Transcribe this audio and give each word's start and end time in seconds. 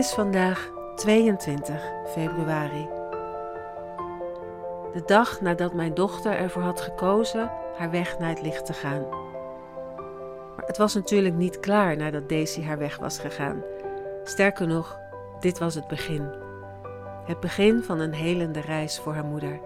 is 0.00 0.12
vandaag 0.12 0.70
22 0.94 1.92
februari. 2.06 2.88
De 4.92 5.02
dag 5.06 5.40
nadat 5.40 5.74
mijn 5.74 5.94
dochter 5.94 6.32
ervoor 6.32 6.62
had 6.62 6.80
gekozen 6.80 7.50
haar 7.76 7.90
weg 7.90 8.18
naar 8.18 8.28
het 8.28 8.42
licht 8.42 8.66
te 8.66 8.72
gaan. 8.72 9.00
Maar 10.56 10.66
het 10.66 10.76
was 10.76 10.94
natuurlijk 10.94 11.34
niet 11.34 11.60
klaar 11.60 11.96
nadat 11.96 12.28
Daisy 12.28 12.62
haar 12.62 12.78
weg 12.78 12.96
was 12.96 13.18
gegaan. 13.18 13.62
Sterker 14.24 14.66
nog, 14.66 14.98
dit 15.40 15.58
was 15.58 15.74
het 15.74 15.88
begin. 15.88 16.28
Het 17.24 17.40
begin 17.40 17.82
van 17.82 18.00
een 18.00 18.14
helende 18.14 18.60
reis 18.60 18.98
voor 18.98 19.14
haar 19.14 19.24
moeder. 19.24 19.60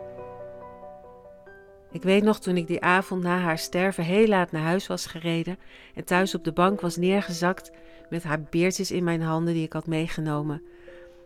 Ik 1.94 2.02
weet 2.02 2.22
nog 2.22 2.40
toen 2.40 2.56
ik 2.56 2.66
die 2.66 2.80
avond 2.80 3.22
na 3.22 3.38
haar 3.38 3.58
sterven 3.58 4.04
heel 4.04 4.26
laat 4.26 4.52
naar 4.52 4.62
huis 4.62 4.86
was 4.86 5.06
gereden 5.06 5.58
en 5.94 6.04
thuis 6.04 6.34
op 6.34 6.44
de 6.44 6.52
bank 6.52 6.80
was 6.80 6.96
neergezakt 6.96 7.70
met 8.08 8.22
haar 8.22 8.42
beertjes 8.50 8.90
in 8.90 9.04
mijn 9.04 9.22
handen 9.22 9.54
die 9.54 9.64
ik 9.64 9.72
had 9.72 9.86
meegenomen. 9.86 10.62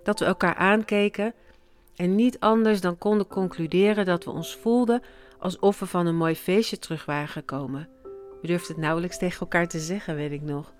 Dat 0.02 0.18
we 0.18 0.24
elkaar 0.24 0.54
aankeken 0.54 1.34
en 1.96 2.14
niet 2.14 2.40
anders 2.40 2.80
dan 2.80 2.98
konden 2.98 3.26
concluderen 3.26 4.04
dat 4.04 4.24
we 4.24 4.30
ons 4.30 4.56
voelden 4.56 5.02
alsof 5.38 5.78
we 5.78 5.86
van 5.86 6.06
een 6.06 6.16
mooi 6.16 6.34
feestje 6.34 6.78
terug 6.78 7.04
waren 7.04 7.28
gekomen. 7.28 7.88
We 8.40 8.46
durfden 8.46 8.74
het 8.74 8.84
nauwelijks 8.84 9.18
tegen 9.18 9.40
elkaar 9.40 9.68
te 9.68 9.80
zeggen, 9.80 10.14
weet 10.14 10.32
ik 10.32 10.42
nog. 10.42 10.72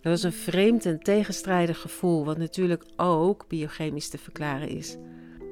Dat 0.00 0.12
was 0.12 0.22
een 0.22 0.32
vreemd 0.32 0.86
en 0.86 1.02
tegenstrijdig 1.02 1.80
gevoel, 1.80 2.24
wat 2.24 2.38
natuurlijk 2.38 2.84
ook 2.96 3.44
biochemisch 3.48 4.08
te 4.08 4.18
verklaren 4.18 4.68
is. 4.68 4.96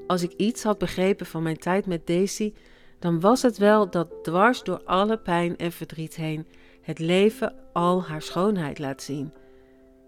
Als 0.06 0.22
ik 0.22 0.32
iets 0.32 0.62
had 0.62 0.78
begrepen 0.78 1.26
van 1.26 1.42
mijn 1.42 1.59
tijd 1.59 1.86
met 1.86 2.06
Daisy, 2.06 2.52
dan 2.99 3.21
was 3.21 3.43
het 3.43 3.59
wel 3.59 3.91
dat 3.91 4.24
dwars 4.24 4.63
door 4.63 4.82
alle 4.85 5.18
pijn 5.18 5.57
en 5.57 5.73
verdriet 5.73 6.16
heen 6.16 6.46
het 6.82 6.99
leven 6.99 7.55
al 7.73 8.02
haar 8.02 8.23
schoonheid 8.23 8.79
laat 8.79 9.02
zien. 9.02 9.32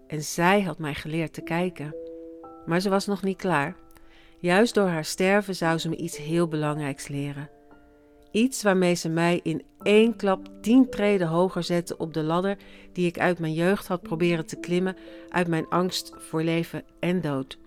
En 0.07 0.23
zij 0.23 0.61
had 0.61 0.77
mij 0.77 0.93
geleerd 0.93 1.33
te 1.33 1.41
kijken. 1.41 1.95
Maar 2.65 2.79
ze 2.79 2.89
was 2.89 3.05
nog 3.05 3.23
niet 3.23 3.37
klaar. 3.37 3.75
Juist 4.39 4.73
door 4.73 4.87
haar 4.87 5.05
sterven 5.05 5.55
zou 5.55 5.77
ze 5.77 5.89
me 5.89 5.95
iets 5.95 6.17
heel 6.17 6.47
belangrijks 6.47 7.07
leren. 7.07 7.49
Iets 8.31 8.63
waarmee 8.63 8.93
ze 8.93 9.09
mij 9.09 9.39
in 9.43 9.63
één 9.81 10.15
klap 10.15 10.49
tien 10.61 10.89
treden 10.89 11.27
hoger 11.27 11.63
zette 11.63 11.97
op 11.97 12.13
de 12.13 12.23
ladder 12.23 12.57
die 12.93 13.07
ik 13.07 13.19
uit 13.19 13.39
mijn 13.39 13.53
jeugd 13.53 13.87
had 13.87 14.01
proberen 14.01 14.45
te 14.45 14.59
klimmen 14.59 14.97
uit 15.29 15.47
mijn 15.47 15.67
angst 15.69 16.13
voor 16.17 16.43
leven 16.43 16.83
en 16.99 17.21
dood. 17.21 17.57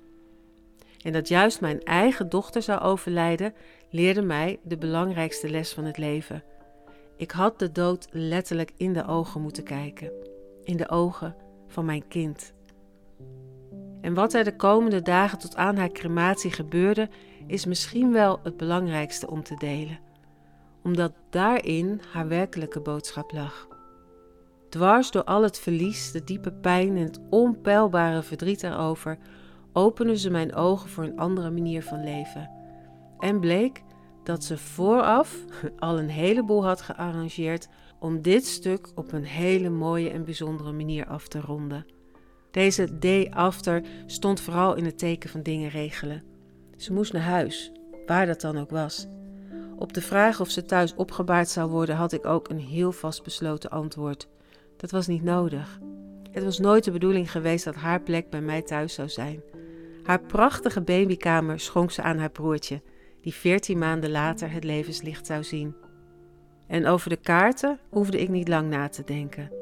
En 1.03 1.12
dat 1.12 1.28
juist 1.28 1.61
mijn 1.61 1.83
eigen 1.83 2.28
dochter 2.28 2.62
zou 2.62 2.81
overlijden, 2.81 3.55
leerde 3.95 4.23
mij 4.23 4.59
de 4.62 4.78
belangrijkste 4.78 5.50
les 5.50 5.73
van 5.73 5.84
het 5.84 5.98
leven. 5.98 6.42
Ik 7.17 7.31
had 7.31 7.59
de 7.59 7.73
dood 7.73 8.09
letterlijk 8.11 8.73
in 8.77 8.92
de 8.92 9.06
ogen 9.06 9.41
moeten 9.41 9.64
kijken. 9.64 10.12
In 10.62 10.77
de 10.77 10.89
ogen 10.89 11.37
van 11.69 11.84
mijn 11.84 12.09
kind. 12.09 12.53
En 14.00 14.15
wat 14.15 14.34
er 14.34 14.45
de 14.45 14.56
komende 14.56 15.03
dagen 15.03 15.39
tot 15.39 15.56
aan 15.56 15.77
haar 15.77 15.92
crematie 15.92 16.50
gebeurde, 16.50 17.09
is 17.47 17.67
misschien 17.67 18.12
wel 18.12 18.41
het 18.42 18.56
belangrijkste 18.56 19.31
om 19.31 19.42
te 19.42 19.56
delen, 19.56 19.98
omdat 20.83 21.12
daarin 21.31 22.00
haar 22.12 22.28
werkelijke 22.28 22.81
boodschap 22.81 23.33
lag. 23.33 23.69
Dwars 24.69 25.11
door 25.11 25.25
al 25.25 25.42
het 25.42 25.59
verlies, 25.59 26.12
de 26.12 26.25
diepe 26.25 26.53
pijn 26.53 26.97
en 26.97 27.03
het 27.05 27.20
onpeilbare 27.31 28.22
verdriet 28.22 28.62
erover, 28.62 29.19
opende 29.72 30.19
ze 30.19 30.31
mijn 30.31 30.55
ogen 30.55 30.91
voor 30.91 31.05
een 31.05 31.19
andere 31.19 31.50
manier 31.50 31.83
van 31.83 32.05
leven. 32.05 32.62
En 33.19 33.41
bleek 33.41 33.83
dat 34.25 34.44
ze 34.44 34.58
vooraf 34.58 35.36
al 35.78 35.98
een 35.98 36.08
heleboel 36.08 36.64
had 36.64 36.80
gearrangeerd 36.80 37.69
om 37.98 38.22
dit 38.22 38.47
stuk 38.47 38.89
op 38.94 39.12
een 39.12 39.25
hele 39.25 39.71
mooie 39.71 40.10
en 40.10 40.25
bijzondere 40.25 40.72
manier 40.72 41.06
af 41.06 41.28
te 41.28 41.41
ronden. 41.41 41.87
Deze 42.50 42.98
day 42.98 43.31
after 43.31 43.82
stond 44.06 44.41
vooral 44.41 44.75
in 44.75 44.84
het 44.84 44.98
teken 44.98 45.31
van 45.31 45.43
dingen 45.43 45.71
regelen. 45.71 46.22
Ze 46.76 46.93
moest 46.93 47.12
naar 47.12 47.22
huis, 47.22 47.72
waar 48.06 48.26
dat 48.26 48.41
dan 48.41 48.59
ook 48.59 48.71
was. 48.71 49.06
Op 49.76 49.93
de 49.93 50.03
vraag 50.03 50.41
of 50.41 50.50
ze 50.50 50.62
thuis 50.62 50.94
opgebaard 50.94 51.48
zou 51.48 51.71
worden, 51.71 51.97
had 51.97 52.12
ik 52.12 52.27
ook 52.27 52.48
een 52.48 52.60
heel 52.60 52.93
vastbesloten 52.93 53.71
antwoord. 53.71 54.28
Dat 54.77 54.91
was 54.91 55.06
niet 55.06 55.22
nodig. 55.22 55.81
Het 56.31 56.44
was 56.44 56.59
nooit 56.59 56.84
de 56.84 56.91
bedoeling 56.91 57.31
geweest 57.31 57.65
dat 57.65 57.75
haar 57.75 58.00
plek 58.00 58.31
bij 58.31 58.41
mij 58.41 58.62
thuis 58.62 58.94
zou 58.94 59.09
zijn. 59.09 59.43
Haar 60.03 60.21
prachtige 60.21 60.81
babykamer 60.81 61.60
schonk 61.60 61.91
ze 61.91 62.03
aan 62.03 62.19
haar 62.19 62.31
broertje, 62.31 62.82
die 63.24 63.34
veertien 63.34 63.78
maanden 63.78 64.10
later 64.10 64.50
het 64.50 64.64
levenslicht 64.64 65.26
zou 65.26 65.44
zien. 65.44 65.74
En 66.66 66.86
over 66.86 67.10
de 67.10 67.16
kaarten 67.16 67.78
hoefde 67.90 68.20
ik 68.20 68.28
niet 68.28 68.48
lang 68.48 68.70
na 68.70 68.88
te 68.88 69.04
denken. 69.04 69.52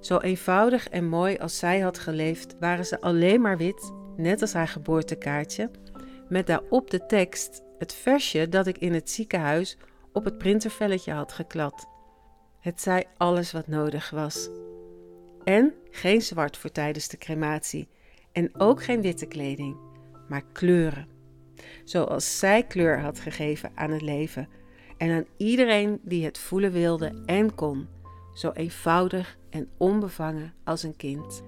Zo 0.00 0.18
eenvoudig 0.18 0.88
en 0.88 1.08
mooi 1.08 1.36
als 1.36 1.58
zij 1.58 1.80
had 1.80 1.98
geleefd, 1.98 2.56
waren 2.60 2.86
ze 2.86 3.00
alleen 3.00 3.40
maar 3.40 3.56
wit, 3.56 3.92
net 4.16 4.40
als 4.40 4.52
haar 4.52 4.68
geboortekaartje, 4.68 5.70
met 6.28 6.46
daarop 6.46 6.90
de 6.90 7.06
tekst, 7.06 7.62
het 7.78 7.94
versje 7.94 8.48
dat 8.48 8.66
ik 8.66 8.78
in 8.78 8.94
het 8.94 9.10
ziekenhuis 9.10 9.78
op 10.12 10.24
het 10.24 10.38
printervelletje 10.38 11.12
had 11.12 11.32
geklad. 11.32 11.86
Het 12.60 12.80
zei 12.80 13.02
alles 13.16 13.52
wat 13.52 13.66
nodig 13.66 14.10
was. 14.10 14.48
En 15.44 15.74
geen 15.90 16.22
zwart 16.22 16.56
voor 16.56 16.70
tijdens 16.70 17.08
de 17.08 17.18
crematie. 17.18 17.88
En 18.32 18.60
ook 18.60 18.82
geen 18.82 19.00
witte 19.00 19.26
kleding, 19.26 19.76
maar 20.28 20.42
kleuren. 20.52 21.11
Zoals 21.84 22.38
zij 22.38 22.62
kleur 22.62 23.00
had 23.00 23.18
gegeven 23.20 23.70
aan 23.74 23.90
het 23.90 24.02
leven 24.02 24.48
en 24.96 25.10
aan 25.10 25.26
iedereen 25.36 26.00
die 26.02 26.24
het 26.24 26.38
voelen 26.38 26.72
wilde 26.72 27.22
en 27.26 27.54
kon 27.54 27.88
zo 28.34 28.50
eenvoudig 28.50 29.36
en 29.50 29.68
onbevangen 29.76 30.54
als 30.64 30.82
een 30.82 30.96
kind. 30.96 31.42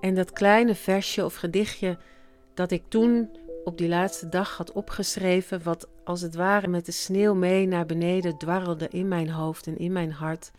En 0.00 0.14
dat 0.14 0.32
kleine 0.32 0.74
versje 0.74 1.24
of 1.24 1.34
gedichtje 1.34 1.98
dat 2.54 2.70
ik 2.70 2.82
toen 2.88 3.30
op 3.64 3.78
die 3.78 3.88
laatste 3.88 4.28
dag 4.28 4.56
had 4.56 4.72
opgeschreven, 4.72 5.62
wat 5.62 5.88
als 6.04 6.20
het 6.20 6.34
ware 6.34 6.68
met 6.68 6.86
de 6.86 6.92
sneeuw 6.92 7.34
mee 7.34 7.66
naar 7.66 7.86
beneden 7.86 8.38
dwarrelde 8.38 8.88
in 8.88 9.08
mijn 9.08 9.30
hoofd 9.30 9.66
en 9.66 9.76
in 9.76 9.92
mijn 9.92 10.12
hart, 10.12 10.50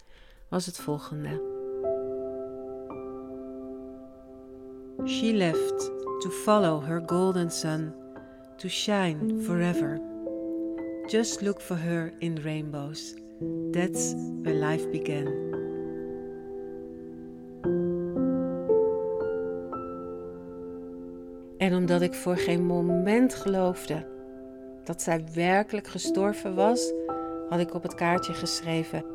was 0.49 0.65
het 0.65 0.77
volgende. 0.77 1.55
She 5.05 5.33
left 5.33 5.96
to 6.21 6.29
follow 6.29 6.79
her 6.79 6.99
golden 6.99 7.51
sun, 7.51 7.93
to 8.57 8.67
shine 8.69 9.43
forever. 9.43 9.99
Just 11.07 11.41
look 11.41 11.61
for 11.61 11.75
her 11.75 12.13
in 12.19 12.41
rainbows. 12.41 13.15
That's 13.71 14.13
where 14.41 14.55
life 14.55 14.89
began. 14.89 15.47
En 21.57 21.75
omdat 21.75 22.01
ik 22.01 22.13
voor 22.13 22.37
geen 22.37 22.65
moment 22.65 23.35
geloofde 23.35 24.05
dat 24.83 25.01
zij 25.01 25.23
werkelijk 25.33 25.87
gestorven 25.87 26.55
was, 26.55 26.93
had 27.49 27.59
ik 27.59 27.73
op 27.73 27.83
het 27.83 27.95
kaartje 27.95 28.33
geschreven: 28.33 29.05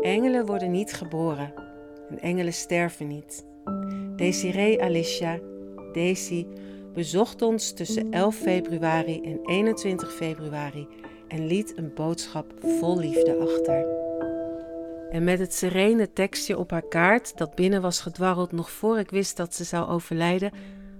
Engelen 0.00 0.46
worden 0.46 0.70
niet 0.70 0.92
geboren 0.92 1.52
en 2.10 2.20
engelen 2.20 2.52
sterven 2.52 3.06
niet. 3.06 3.46
Desiree 4.18 4.82
Alicia, 4.82 5.38
Daisy, 5.92 6.46
bezocht 6.94 7.42
ons 7.42 7.72
tussen 7.72 8.12
11 8.12 8.36
februari 8.36 9.20
en 9.22 9.40
21 9.44 10.12
februari 10.12 10.88
en 11.28 11.46
liet 11.46 11.76
een 11.76 11.94
boodschap 11.94 12.52
vol 12.60 12.98
liefde 12.98 13.36
achter. 13.36 13.86
En 15.10 15.24
met 15.24 15.38
het 15.38 15.54
serene 15.54 16.12
tekstje 16.12 16.58
op 16.58 16.70
haar 16.70 16.88
kaart, 16.88 17.36
dat 17.36 17.54
binnen 17.54 17.82
was 17.82 18.00
gedwarreld 18.00 18.52
nog 18.52 18.70
voor 18.70 18.98
ik 18.98 19.10
wist 19.10 19.36
dat 19.36 19.54
ze 19.54 19.64
zou 19.64 19.88
overlijden, 19.88 20.52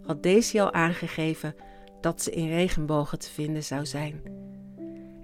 had 0.07 0.23
Daisy 0.23 0.61
al 0.61 0.73
aangegeven 0.73 1.55
dat 2.01 2.23
ze 2.23 2.31
in 2.31 2.49
regenbogen 2.49 3.19
te 3.19 3.31
vinden 3.31 3.65
zou 3.65 3.87
zijn. 3.87 4.23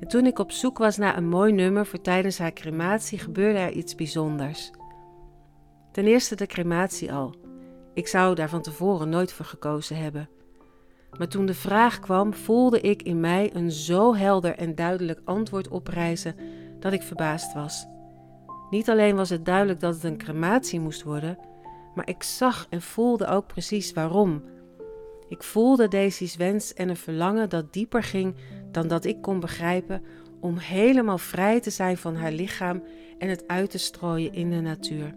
En 0.01 0.09
toen 0.09 0.27
ik 0.27 0.39
op 0.39 0.51
zoek 0.51 0.79
was 0.79 0.97
naar 0.97 1.17
een 1.17 1.29
mooi 1.29 1.53
nummer 1.53 1.87
voor 1.87 2.01
tijdens 2.01 2.39
haar 2.39 2.53
crematie, 2.53 3.19
gebeurde 3.19 3.59
er 3.59 3.73
iets 3.73 3.95
bijzonders. 3.95 4.71
Ten 5.93 6.07
eerste 6.07 6.37
de 6.37 6.47
crematie 6.47 7.13
al. 7.13 7.44
Ik 7.95 8.09
zou 8.09 8.35
daar 8.35 8.49
van 8.49 8.63
tevoren 8.63 9.09
nooit 9.09 9.33
voor 9.33 9.45
gekozen 9.45 9.97
hebben. 9.97 10.29
Maar 11.19 11.29
toen 11.29 11.47
de 11.47 11.55
vraag 11.55 12.01
kwam, 12.01 12.35
voelde 12.35 12.81
ik 12.81 13.03
in 13.03 13.21
mij 13.21 13.51
een 13.55 13.71
zo 13.71 14.15
helder 14.15 14.55
en 14.55 14.75
duidelijk 14.75 15.21
antwoord 15.25 15.69
oprijzen 15.69 16.35
dat 16.81 16.93
ik 16.93 17.03
verbaasd 17.03 17.55
was. 17.55 17.87
Niet 18.71 18.91
alleen 18.91 19.17
was 19.17 19.31
het 19.31 19.45
duidelijk 19.45 19.81
dat 19.81 19.95
het 19.95 20.05
een 20.05 20.19
crematie 20.19 20.81
moest 20.81 21.03
worden, 21.03 21.39
maar 21.95 22.09
ik 22.09 22.23
zag 22.23 22.67
en 22.71 22.83
voelde 22.83 23.27
ook 23.27 23.47
precies 23.47 23.93
waarom. 23.93 24.43
Ik 25.29 25.43
voelde 25.43 25.89
Daisy's 25.89 26.37
wens 26.37 26.75
en 26.75 26.89
een 26.89 26.97
verlangen 26.97 27.49
dat 27.49 27.73
dieper 27.73 28.03
ging 28.03 28.35
dan 28.71 28.89
dat 28.89 29.05
ik 29.05 29.23
kon 29.23 29.41
begrijpen 29.41 30.03
om 30.41 30.57
helemaal 30.57 31.19
vrij 31.19 31.61
te 31.61 31.71
zijn 31.71 31.97
van 31.97 32.17
haar 32.17 32.33
lichaam 32.33 32.83
en 33.19 33.29
het 33.29 33.49
uit 33.49 33.71
te 33.71 33.79
strooien 33.79 34.33
in 34.33 34.51
de 34.51 34.61
natuur. 34.61 35.15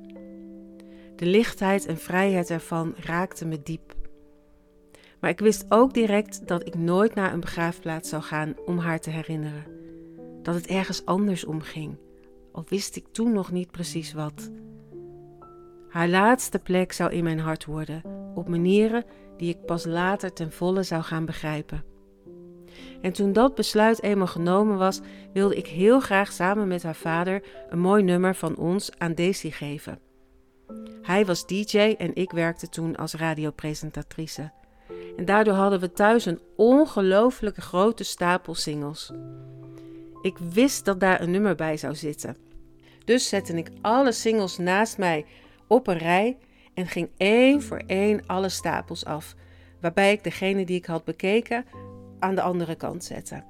De 1.18 1.26
lichtheid 1.26 1.86
en 1.86 1.98
vrijheid 1.98 2.50
ervan 2.50 2.94
raakte 2.98 3.46
me 3.46 3.64
diep. 3.64 3.96
Maar 5.20 5.30
ik 5.30 5.40
wist 5.40 5.66
ook 5.70 5.94
direct 5.94 6.48
dat 6.48 6.68
ik 6.68 6.76
nooit 6.76 7.16
naar 7.16 7.34
een 7.34 7.40
begraafplaats 7.40 8.10
zou 8.10 8.24
gaan 8.24 8.56
om 8.66 8.78
haar 8.78 9.00
te 9.00 9.10
herinneren. 9.10 9.66
Dat 10.42 10.56
het 10.56 10.68
ergens 10.68 11.06
anders 11.06 11.46
om 11.46 11.62
ging, 11.62 11.98
al 12.52 12.64
wist 12.68 12.96
ik 12.96 13.06
toen 13.12 13.34
nog 13.34 13.52
niet 13.52 13.72
precies 13.72 14.14
wat. 14.14 14.52
Haar 15.90 16.08
laatste 16.08 16.60
plek 16.60 16.92
zou 16.92 17.12
in 17.12 17.24
mijn 17.24 17.40
hart 17.40 17.66
worden, 17.66 18.02
op 18.36 18.48
manieren 18.48 19.06
die 19.38 19.50
ik 19.50 19.66
pas 19.66 19.86
later 19.86 20.34
ten 20.34 20.52
volle 20.52 20.84
zou 20.84 21.04
gaan 21.04 21.26
begrijpen. 21.26 21.84
En 23.02 23.14
toen 23.14 23.34
dat 23.34 23.56
besluit 23.56 24.04
eenmaal 24.04 24.28
genomen 24.28 24.78
was, 24.78 25.00
wilde 25.34 25.56
ik 25.56 25.68
heel 25.68 26.00
graag 26.00 26.32
samen 26.32 26.68
met 26.68 26.84
haar 26.84 26.96
vader 26.96 27.44
een 27.70 27.80
mooi 27.80 28.04
nummer 28.04 28.36
van 28.36 28.56
ons 28.56 28.92
aan 28.98 29.14
Daisy 29.14 29.52
geven. 29.52 30.07
Hij 31.08 31.26
was 31.26 31.46
DJ 31.46 31.78
en 31.78 32.16
ik 32.16 32.32
werkte 32.32 32.70
toen 32.70 32.96
als 32.96 33.14
radiopresentatrice. 33.14 34.52
En 35.18 35.26
daardoor 35.26 35.54
hadden 35.54 35.80
we 35.80 35.92
thuis 35.92 36.26
een 36.26 36.42
ongelooflijke 36.56 37.62
grote 37.62 38.04
stapel 38.04 38.56
singles. 38.56 39.12
Ik 40.22 40.38
wist 40.38 40.86
dat 40.86 41.00
daar 41.00 41.22
een 41.22 41.32
nummer 41.32 41.56
bij 41.56 41.78
zou 41.78 41.96
zitten. 41.96 42.38
Dus 43.06 43.30
zette 43.30 43.54
ik 43.54 43.70
alle 43.82 44.12
singles 44.12 44.58
naast 44.58 44.98
mij 44.98 45.26
op 45.68 45.88
een 45.88 45.98
rij 45.98 46.38
en 46.74 46.88
ging 46.88 47.10
één 47.18 47.62
voor 47.62 47.82
één 47.86 48.26
alle 48.26 48.50
stapels 48.50 49.06
af, 49.06 49.36
waarbij 49.82 50.12
ik 50.12 50.24
degene 50.24 50.66
die 50.66 50.78
ik 50.78 50.86
had 50.86 51.04
bekeken 51.04 51.66
aan 52.20 52.36
de 52.36 52.42
andere 52.42 52.76
kant 52.76 53.04
zette. 53.04 53.44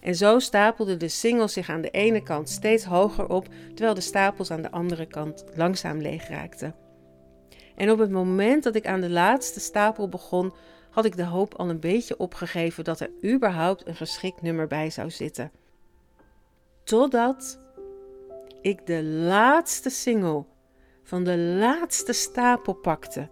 En 0.00 0.14
zo 0.14 0.38
stapelden 0.38 0.98
de 0.98 1.08
singles 1.08 1.52
zich 1.52 1.68
aan 1.68 1.80
de 1.80 1.90
ene 1.90 2.22
kant 2.22 2.48
steeds 2.48 2.84
hoger 2.84 3.28
op, 3.28 3.48
terwijl 3.68 3.94
de 3.94 4.00
stapels 4.00 4.50
aan 4.50 4.62
de 4.62 4.70
andere 4.70 5.06
kant 5.06 5.44
langzaam 5.54 5.98
leeg 5.98 6.28
raakten. 6.28 6.86
En 7.78 7.90
op 7.90 7.98
het 7.98 8.10
moment 8.10 8.62
dat 8.62 8.74
ik 8.74 8.86
aan 8.86 9.00
de 9.00 9.10
laatste 9.10 9.60
stapel 9.60 10.08
begon, 10.08 10.52
had 10.90 11.04
ik 11.04 11.16
de 11.16 11.24
hoop 11.24 11.54
al 11.54 11.68
een 11.68 11.80
beetje 11.80 12.18
opgegeven 12.18 12.84
dat 12.84 13.00
er 13.00 13.10
überhaupt 13.24 13.86
een 13.86 13.96
geschikt 13.96 14.42
nummer 14.42 14.66
bij 14.66 14.90
zou 14.90 15.10
zitten. 15.10 15.50
Totdat 16.84 17.60
ik 18.60 18.86
de 18.86 19.04
laatste 19.04 19.90
single 19.90 20.44
van 21.02 21.24
de 21.24 21.38
laatste 21.38 22.12
stapel 22.12 22.74
pakte 22.74 23.28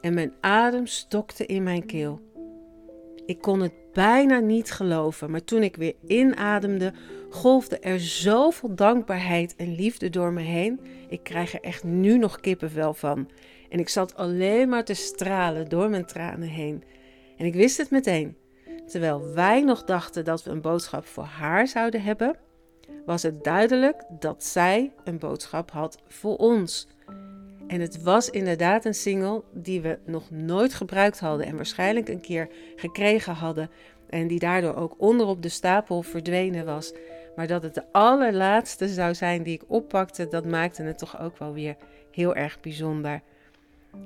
en 0.00 0.14
mijn 0.14 0.32
adem 0.40 0.86
stokte 0.86 1.46
in 1.46 1.62
mijn 1.62 1.86
keel. 1.86 2.20
Ik 3.26 3.40
kon 3.40 3.60
het 3.60 3.72
bijna 3.92 4.38
niet 4.38 4.72
geloven, 4.72 5.30
maar 5.30 5.44
toen 5.44 5.62
ik 5.62 5.76
weer 5.76 5.94
inademde, 6.06 6.92
golfde 7.30 7.78
er 7.78 8.00
zoveel 8.00 8.74
dankbaarheid 8.74 9.56
en 9.56 9.74
liefde 9.74 10.10
door 10.10 10.32
me 10.32 10.42
heen. 10.42 10.80
Ik 11.08 11.22
krijg 11.22 11.54
er 11.54 11.60
echt 11.60 11.84
nu 11.84 12.18
nog 12.18 12.40
kippenvel 12.40 12.94
van. 12.94 13.28
En 13.74 13.80
ik 13.80 13.88
zat 13.88 14.16
alleen 14.16 14.68
maar 14.68 14.84
te 14.84 14.94
stralen 14.94 15.68
door 15.68 15.90
mijn 15.90 16.06
tranen 16.06 16.48
heen. 16.48 16.84
En 17.36 17.46
ik 17.46 17.54
wist 17.54 17.76
het 17.76 17.90
meteen. 17.90 18.36
Terwijl 18.86 19.32
wij 19.32 19.62
nog 19.62 19.84
dachten 19.84 20.24
dat 20.24 20.42
we 20.42 20.50
een 20.50 20.60
boodschap 20.60 21.06
voor 21.06 21.24
haar 21.24 21.68
zouden 21.68 22.02
hebben, 22.02 22.36
was 23.06 23.22
het 23.22 23.44
duidelijk 23.44 24.04
dat 24.18 24.44
zij 24.44 24.92
een 25.04 25.18
boodschap 25.18 25.70
had 25.70 25.98
voor 26.08 26.36
ons. 26.36 26.88
En 27.66 27.80
het 27.80 28.02
was 28.02 28.30
inderdaad 28.30 28.84
een 28.84 28.94
single 28.94 29.42
die 29.52 29.80
we 29.80 29.98
nog 30.06 30.30
nooit 30.30 30.74
gebruikt 30.74 31.20
hadden 31.20 31.46
en 31.46 31.56
waarschijnlijk 31.56 32.08
een 32.08 32.20
keer 32.20 32.48
gekregen 32.76 33.34
hadden. 33.34 33.70
En 34.08 34.26
die 34.26 34.38
daardoor 34.38 34.74
ook 34.74 34.94
onderop 34.98 35.42
de 35.42 35.48
stapel 35.48 36.02
verdwenen 36.02 36.64
was. 36.64 36.92
Maar 37.36 37.46
dat 37.46 37.62
het 37.62 37.74
de 37.74 37.92
allerlaatste 37.92 38.88
zou 38.88 39.14
zijn 39.14 39.42
die 39.42 39.54
ik 39.54 39.64
oppakte, 39.66 40.28
dat 40.28 40.46
maakte 40.46 40.82
het 40.82 40.98
toch 40.98 41.20
ook 41.20 41.38
wel 41.38 41.52
weer 41.52 41.76
heel 42.10 42.34
erg 42.34 42.60
bijzonder. 42.60 43.22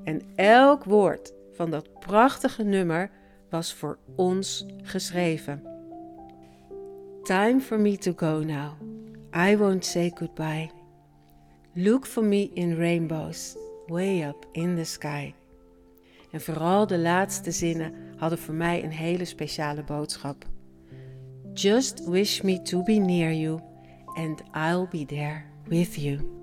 En 0.04 0.22
elk 0.34 0.84
woord 0.84 1.32
van 1.52 1.70
dat 1.70 2.00
prachtige 2.00 2.62
nummer 2.62 3.10
was 3.50 3.74
voor 3.74 3.98
ons 4.16 4.66
geschreven. 4.82 5.62
Time 7.22 7.60
for 7.60 7.80
me 7.80 7.96
to 7.96 8.12
go 8.16 8.42
now. 8.42 8.72
I 9.34 9.56
won't 9.56 9.84
say 9.84 10.12
goodbye. 10.14 10.70
Look 11.74 12.06
for 12.06 12.24
me 12.24 12.50
in 12.54 12.76
rainbows, 12.76 13.56
way 13.86 14.22
up 14.22 14.46
in 14.52 14.76
the 14.76 14.84
sky. 14.84 15.34
En 16.30 16.40
vooral 16.40 16.86
de 16.86 16.98
laatste 16.98 17.50
zinnen 17.50 17.92
hadden 18.16 18.38
voor 18.38 18.54
mij 18.54 18.84
een 18.84 18.90
hele 18.90 19.24
speciale 19.24 19.84
boodschap. 19.84 20.44
Just 21.54 22.08
wish 22.08 22.40
me 22.40 22.62
to 22.62 22.82
be 22.82 22.92
near 22.92 23.32
you, 23.32 23.60
and 24.14 24.42
I'll 24.54 24.86
be 24.90 25.04
there 25.04 25.44
with 25.64 25.94
you. 25.94 26.37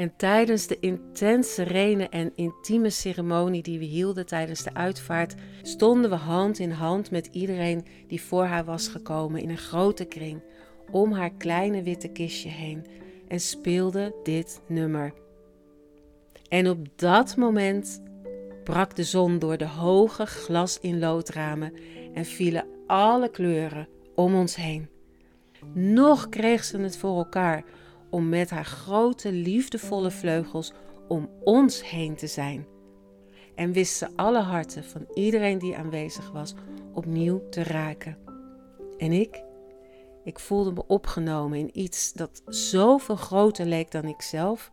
En 0.00 0.16
tijdens 0.16 0.66
de 0.66 0.78
intense 0.80 1.52
serene 1.52 2.08
en 2.08 2.32
intieme 2.34 2.90
ceremonie 2.90 3.62
die 3.62 3.78
we 3.78 3.84
hielden 3.84 4.26
tijdens 4.26 4.62
de 4.62 4.74
uitvaart, 4.74 5.34
stonden 5.62 6.10
we 6.10 6.16
hand 6.16 6.58
in 6.58 6.70
hand 6.70 7.10
met 7.10 7.28
iedereen 7.32 7.86
die 8.06 8.22
voor 8.22 8.44
haar 8.44 8.64
was 8.64 8.88
gekomen 8.88 9.40
in 9.40 9.50
een 9.50 9.58
grote 9.58 10.04
kring 10.04 10.42
om 10.90 11.12
haar 11.12 11.30
kleine 11.30 11.82
witte 11.82 12.08
kistje 12.08 12.48
heen 12.48 12.86
en 13.28 13.40
speelde 13.40 14.14
dit 14.22 14.60
nummer. 14.66 15.12
En 16.48 16.68
op 16.68 16.86
dat 16.96 17.36
moment 17.36 18.02
brak 18.64 18.96
de 18.96 19.04
zon 19.04 19.38
door 19.38 19.56
de 19.56 19.68
hoge 19.68 20.26
glas 20.26 20.78
in 20.80 20.98
loodramen 20.98 21.72
en 22.14 22.24
vielen 22.24 22.66
alle 22.86 23.30
kleuren 23.30 23.88
om 24.14 24.34
ons 24.34 24.56
heen. 24.56 24.88
Nog 25.74 26.28
kreeg 26.28 26.64
ze 26.64 26.78
het 26.78 26.96
voor 26.96 27.16
elkaar 27.16 27.64
om 28.10 28.28
met 28.28 28.50
haar 28.50 28.64
grote 28.64 29.32
liefdevolle 29.32 30.10
vleugels 30.10 30.72
om 31.08 31.30
ons 31.40 31.90
heen 31.90 32.16
te 32.16 32.26
zijn. 32.26 32.66
En 33.54 33.72
wist 33.72 33.96
ze 33.96 34.08
alle 34.16 34.40
harten 34.40 34.84
van 34.84 35.06
iedereen 35.14 35.58
die 35.58 35.76
aanwezig 35.76 36.30
was 36.30 36.54
opnieuw 36.92 37.48
te 37.48 37.62
raken. 37.62 38.18
En 38.96 39.12
ik? 39.12 39.42
Ik 40.24 40.38
voelde 40.38 40.72
me 40.72 40.86
opgenomen 40.86 41.58
in 41.58 41.78
iets 41.78 42.12
dat 42.12 42.42
zoveel 42.46 43.16
groter 43.16 43.66
leek 43.66 43.90
dan 43.90 44.04
ikzelf. 44.04 44.70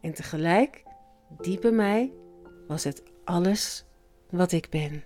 En 0.00 0.14
tegelijk, 0.14 0.82
diep 1.40 1.64
in 1.64 1.76
mij, 1.76 2.12
was 2.66 2.84
het 2.84 3.02
alles 3.24 3.84
wat 4.30 4.52
ik 4.52 4.70
ben. 4.70 5.04